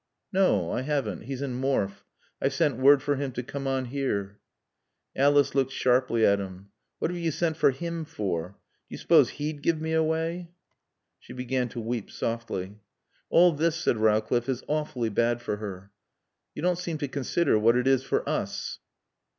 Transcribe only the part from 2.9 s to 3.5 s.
for him to